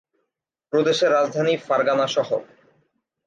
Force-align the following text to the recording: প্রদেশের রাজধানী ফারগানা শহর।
প্রদেশের 0.73 1.11
রাজধানী 1.11 1.53
ফারগানা 1.57 2.07
শহর। 2.07 2.41